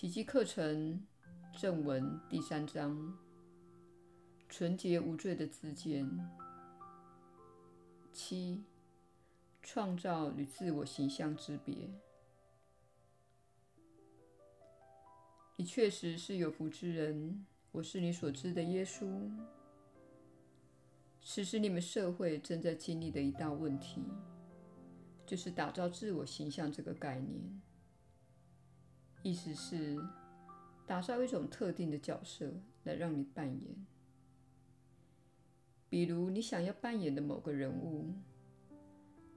[0.00, 1.04] 奇迹课程
[1.52, 3.18] 正文第三章：
[4.48, 6.08] 纯洁无罪的自荐。
[8.12, 8.62] 七、
[9.60, 11.90] 创造与自我形象之别。
[15.56, 17.44] 你确实是有福之人。
[17.72, 19.28] 我是你所知的耶稣。
[21.20, 24.04] 此时，你们社会正在经历的一大问题，
[25.26, 27.60] 就是打造自我形象这个概念。
[29.22, 29.98] 意思是，
[30.86, 32.52] 打造一种特定的角色
[32.84, 33.86] 来让你扮演。
[35.88, 38.12] 比如，你想要扮演的某个人物。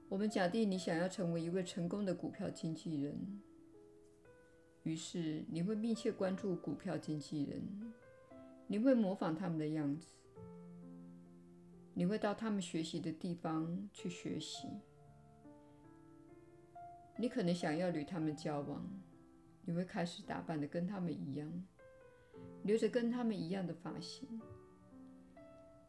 [0.08, 3.40] 我们假定你想要成为一位成功的股票经纪人，
[4.82, 7.62] 于是你会密切关注股票经纪人，
[8.66, 10.14] 你会模仿他们的样子。
[11.94, 14.68] 你会到他们学习的地方去学习。
[17.16, 18.86] 你可能想要与他们交往，
[19.64, 21.48] 你会开始打扮得跟他们一样，
[22.64, 24.40] 留着跟他们一样的发型。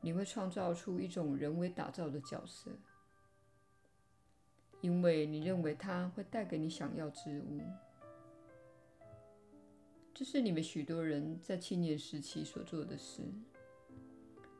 [0.01, 2.71] 你会创造出一种人为打造的角色，
[4.81, 7.61] 因为你认为它会带给你想要之物。
[10.13, 13.23] 这是你们许多人在青年时期所做的事。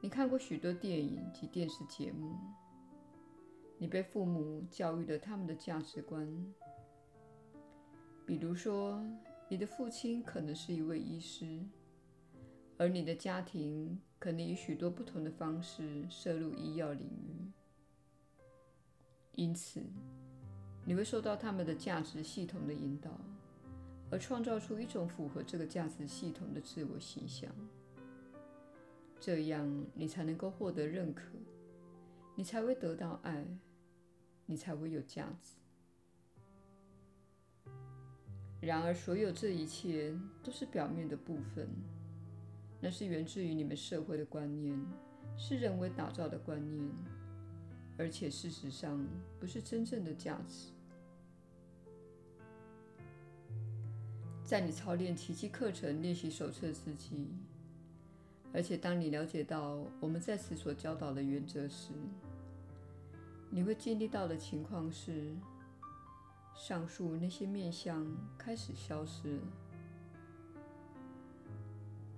[0.01, 2.35] 你看过许多电影及电视节目，
[3.77, 6.27] 你被父母教育了他们的价值观。
[8.25, 9.03] 比如说，
[9.49, 11.59] 你的父亲可能是一位医师，
[12.77, 17.51] 而你的家庭可能以许多不同的方式涉入医药领域。
[19.35, 19.81] 因此，
[20.85, 23.11] 你会受到他们的价值系统的引导，
[24.09, 27.51] 而创造出一种符合这个价值系统的自我形象。
[29.19, 31.23] 这样，你才能够获得认可，
[32.35, 33.45] 你才会得到爱，
[34.45, 35.62] 你才会有价值。
[38.65, 41.67] 然而，所有这一切都是表面的部分，
[42.79, 44.79] 那是源自于你们社会的观念，
[45.37, 46.89] 是人为打造的观念，
[47.97, 49.05] 而且事实上
[49.37, 50.69] 不是真正的价值。
[54.45, 57.27] 在你操练奇迹课程练习手册之际。
[58.53, 61.91] 而且，当你了解到我们在此所教导的原则时，
[63.49, 65.35] 你会经历到的情况是，
[66.53, 68.05] 上述那些面相
[68.37, 69.39] 开始消失。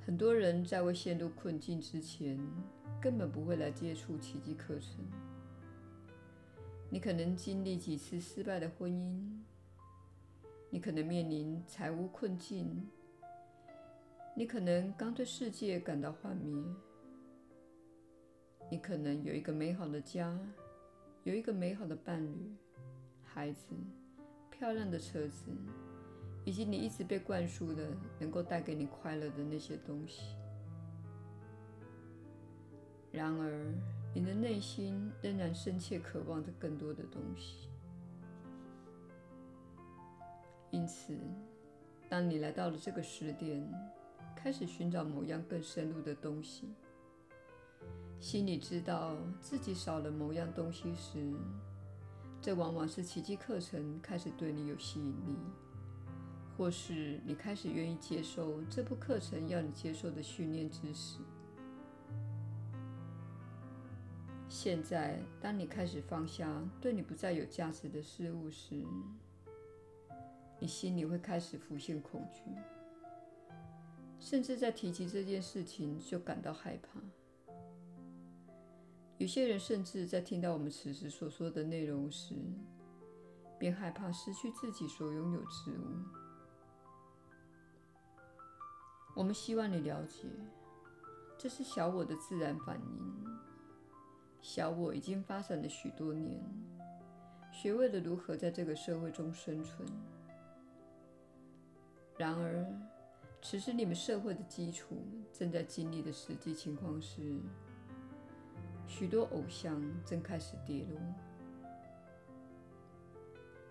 [0.05, 2.39] 很多人在未陷入困境之前，
[3.01, 5.03] 根本不会来接触奇迹课程。
[6.89, 9.19] 你可能经历几次失败的婚姻，
[10.69, 12.87] 你可能面临财务困境。
[14.35, 16.63] 你可能刚对世界感到幻灭，
[18.69, 20.37] 你可能有一个美好的家，
[21.23, 22.53] 有一个美好的伴侣、
[23.23, 23.67] 孩子、
[24.57, 25.51] 漂亮的车子，
[26.45, 27.89] 以及你一直被灌输的
[28.19, 30.35] 能够带给你快乐的那些东西。
[33.11, 33.73] 然而，
[34.13, 37.69] 你的内心仍然深切渴望着更多的东西。
[40.71, 41.17] 因此，
[42.09, 43.65] 当你来到了这个时点，
[44.35, 46.73] 开始寻找某样更深入的东西，
[48.19, 51.33] 心里知道自己少了某样东西时，
[52.45, 55.35] 这往往是奇迹课程开始对你有吸引力，
[56.55, 61.17] 或是你开始愿意接受这部课程要你接受的训练知识。
[64.47, 68.85] 现在，当你开始放下对你不再有价值的事物时，
[70.59, 72.41] 你心里会开始浮现恐惧。
[74.19, 76.99] 甚至在提及这件事情就感到害怕。
[79.17, 82.35] 有些人甚至在听到我们此时所说的内容时，
[83.57, 85.85] 便害怕失去自己所拥有之物。
[89.15, 90.27] 我们希望你了解，
[91.37, 93.25] 这是小我的自然反应。
[94.41, 96.43] 小我已经发展了许多年，
[97.53, 99.87] 学会了如何在这个社会中生存。
[102.17, 102.67] 然而，
[103.41, 104.97] 此时，你们社会的基础
[105.31, 107.39] 正在经历的实际情况是，
[108.87, 110.99] 许多偶像正开始跌落。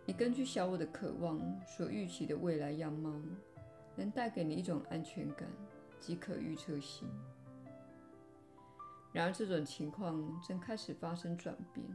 [0.07, 3.11] 你根据小我的渴望所预期的未来样貌，
[3.97, 5.49] 能带给你一种安全感
[5.99, 7.09] 及可预测性。
[9.13, 11.87] 然而，这种情况正开始发生转变，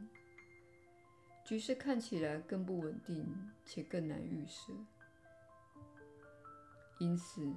[1.46, 3.28] 局势看起来更不稳定
[3.66, 4.74] 且更难预设。
[6.98, 7.54] 因此，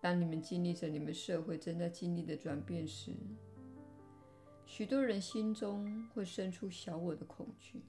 [0.00, 3.12] 当你们经历着你们社会正在经历的转变时，
[4.76, 7.80] 许多人心中会生出小我的恐惧。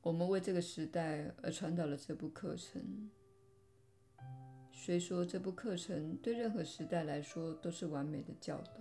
[0.00, 3.10] 我们为这个时代而传导了这部课程。
[4.72, 8.80] 虽说这部课程对任何时代来说都是完美的教导，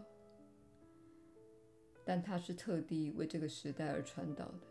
[2.06, 4.62] 但它是特地为这个时代而传导的，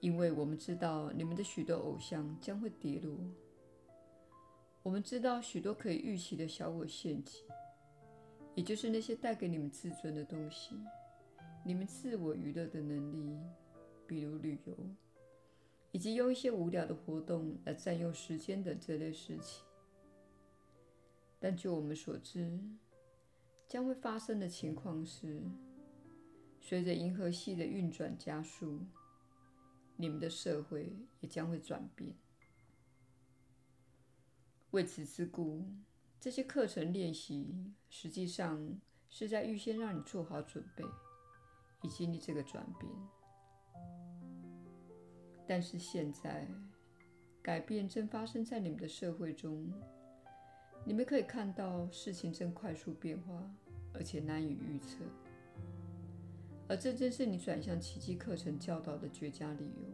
[0.00, 3.16] 因为我们知道你们的许多偶像将会跌落，
[4.86, 7.42] 我们知道许多可以预期的小我陷阱，
[8.54, 10.76] 也就是那些带给你们自尊的东西，
[11.64, 13.36] 你们自我娱乐的能力，
[14.06, 14.76] 比如旅游。
[15.90, 19.64] 以及用一些无聊的活动来占用时间等这类事情，
[21.40, 22.56] 但就我们所知，
[23.66, 25.42] 将会发生的情况是，
[26.60, 28.78] 随着银河系的运转加速，
[29.96, 32.14] 你们的社会也将会转变。
[34.76, 35.64] 为此之故，
[36.20, 38.78] 这些课程练习实际上
[39.08, 40.84] 是在预先让你做好准备，
[41.82, 42.92] 以经历这个转变。
[45.48, 46.46] 但是现在，
[47.42, 49.72] 改变正发生在你们的社会中。
[50.84, 53.50] 你们可以看到事情正快速变化，
[53.94, 54.98] 而且难以预测。
[56.68, 59.88] 而这正是你转向奇迹课程教导的绝佳理由。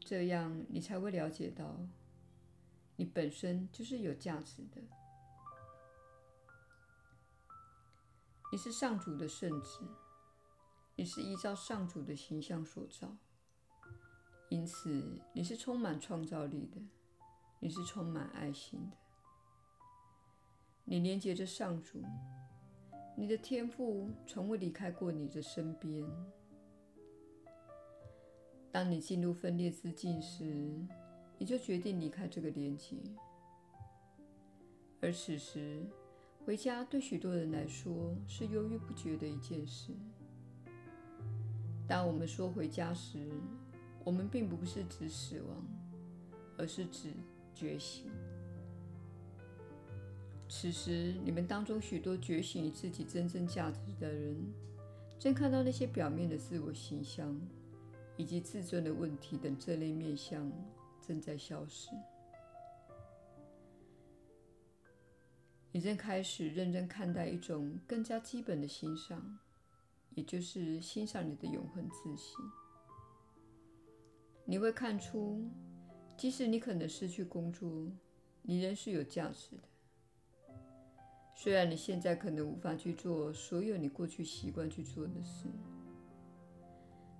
[0.00, 1.80] 这样，你才会了解到，
[2.96, 4.80] 你本身就是有价值的。
[8.52, 9.80] 你是上主的圣子，
[10.94, 13.16] 你是依照上主的形象所造。
[14.48, 16.80] 因此，你是充满创造力的，
[17.58, 18.96] 你是充满爱心的。
[20.84, 22.00] 你连接着上主，
[23.16, 26.08] 你的天赋从未离开过你的身边。
[28.70, 30.86] 当你进入分裂之境时，
[31.44, 32.96] 你就决定离开这个连接。
[35.02, 35.84] 而此时，
[36.42, 39.92] 回家对许多人来说是犹豫不决的一件事。
[41.86, 43.28] 当我们说回家时，
[44.04, 45.62] 我们并不是指死亡，
[46.56, 47.12] 而是指
[47.54, 48.06] 觉醒。
[50.48, 54.34] 此时，你们当中许多觉醒于自己真正价值的人，
[55.18, 57.38] 正看到那些表面的自我形象
[58.16, 60.50] 以及自尊的问题等这类面向
[61.06, 61.90] 正在消失。
[65.72, 69.38] 你正开始认真看待一种更加基本的欣赏，
[70.10, 72.36] 也就是欣赏你的永恒自信。
[74.44, 75.50] 你会看出，
[76.16, 77.90] 即使你可能失去工作，
[78.42, 79.62] 你仍是有价值的。
[81.34, 85.48] 虽然你现在可能无法去做所有你过去习惯去做的事，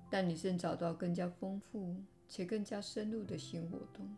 [0.08, 1.96] 但你正找到更加丰富
[2.28, 4.08] 且更加深入的新活动。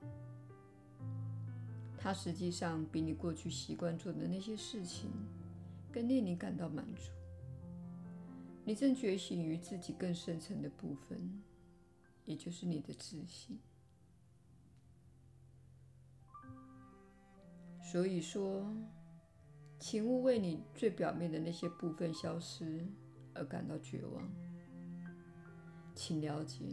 [1.97, 5.11] 它实际上比你过去习惯做的那些事情
[5.93, 7.11] 更令你感到满足。
[8.64, 11.43] 你正觉醒于自己更深层的部分。
[12.26, 13.56] 也就是你的自信。
[17.81, 18.67] 所以说，
[19.79, 22.85] 请勿为你最表面的那些部分消失
[23.32, 24.29] 而感到绝望。
[25.94, 26.64] 请了解，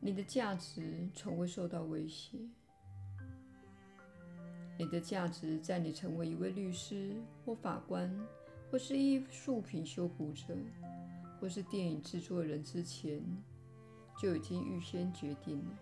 [0.00, 2.38] 你的价值从未受到威胁。
[4.78, 7.14] 你的价值在你成为一位律师
[7.44, 8.10] 或法官，
[8.70, 10.56] 或是艺术品修补者，
[11.38, 13.22] 或是电影制作人之前。
[14.20, 15.78] 就已经预先决定了。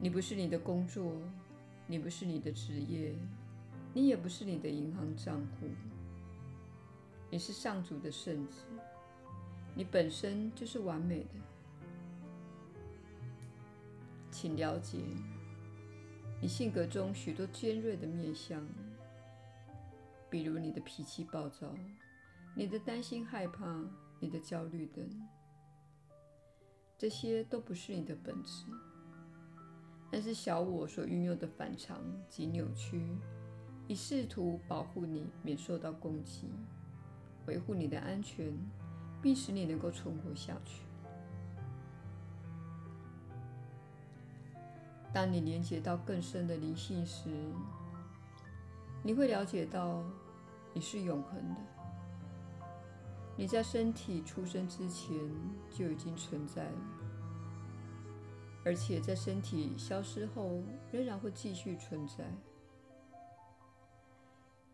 [0.00, 1.20] 你不是你的工作，
[1.86, 3.14] 你不是你的职业，
[3.92, 5.68] 你也不是你的银行账户。
[7.30, 8.64] 你是上主的圣子，
[9.74, 11.30] 你本身就是完美的。
[14.30, 14.98] 请了解，
[16.40, 18.66] 你性格中许多尖锐的面向，
[20.30, 21.74] 比如你的脾气暴躁，
[22.54, 23.84] 你的担心害怕。
[24.20, 25.06] 你的焦虑等，
[26.96, 28.64] 这些都不是你的本质，
[30.10, 33.06] 但是小我所运用的反常及扭曲，
[33.86, 36.48] 以试图保护你免受到攻击，
[37.46, 38.50] 维护你的安全，
[39.24, 40.82] 并使你能够存活下去。
[45.14, 47.30] 当你连接到更深的灵性时，
[49.02, 50.04] 你会了解到
[50.74, 51.60] 你是永恒的。
[53.34, 55.16] 你在身体出生之前
[55.70, 56.78] 就已经存在了，
[58.62, 60.62] 而且在身体消失后
[60.92, 62.30] 仍然会继续存在。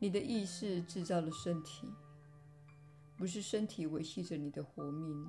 [0.01, 1.89] 你的意识制造了身体，
[3.21, 5.27] 不是身体维系着你的活命，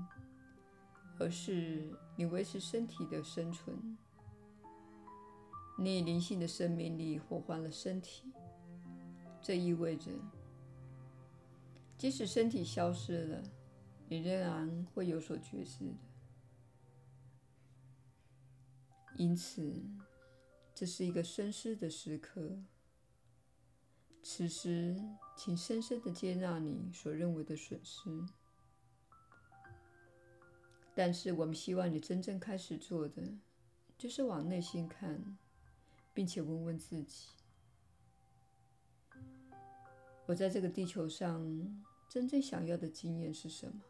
[1.19, 3.97] 而是你维持身体的生存。
[5.77, 8.31] 你以灵性的生命力活换了身体，
[9.41, 10.09] 这意味着。
[11.97, 13.43] 即使身体消失了，
[14.07, 15.93] 你仍然会有所觉知的。
[19.17, 19.69] 因此，
[20.73, 22.57] 这是一个深思的时刻。
[24.23, 24.95] 此时，
[25.35, 28.09] 请深深的接纳你所认为的损失。
[30.93, 33.23] 但是，我们希望你真正开始做的，
[33.97, 35.37] 就是往内心看，
[36.13, 37.29] 并且问问自己：
[40.27, 41.43] 我在这个地球上
[42.07, 43.81] 真正想要的经验是什么？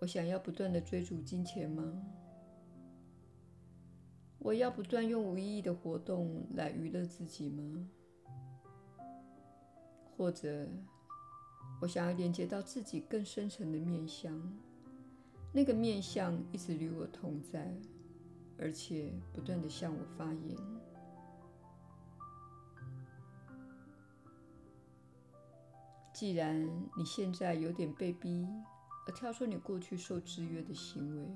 [0.00, 2.02] 我想要不断的追逐金钱吗？
[4.44, 7.88] 我要不断用无意义的活动来娱乐自己吗？
[10.18, 10.68] 或者，
[11.80, 14.38] 我想要连接到自己更深层的面向，
[15.50, 17.74] 那个面向一直与我同在，
[18.58, 20.54] 而且不断地向我发言。
[26.12, 28.46] 既然你现在有点被逼
[29.06, 31.26] 而跳出你过去受制约的行为，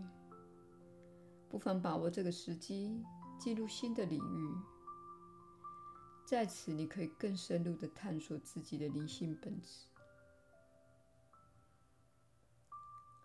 [1.48, 3.02] 不妨把握这个时机，
[3.38, 4.54] 进入新的领域。
[6.24, 9.86] 在此，你可以更深入地探索自己的灵性本质。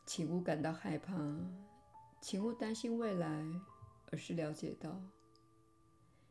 [0.05, 1.13] 请勿感到害怕，
[2.21, 3.45] 请勿担心未来，
[4.11, 5.01] 而是了解到，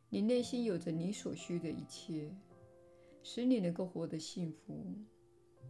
[0.08, 2.34] 你内心有着你所需的一切，
[3.22, 4.94] 使你能够活得幸福，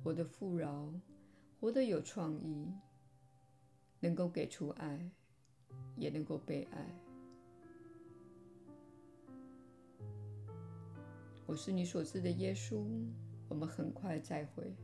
[0.04, 0.92] 活得富饶，
[1.60, 2.72] 活得有创意，
[4.00, 5.10] 能够给出爱。
[5.96, 6.86] 也能够被爱。
[11.46, 12.84] 我是你所知的耶稣。
[13.52, 14.74] 我们很快再会。